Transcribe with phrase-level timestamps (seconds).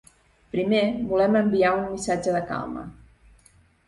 [0.53, 0.79] Primer,
[1.11, 2.87] volem enviar un missatge de calma.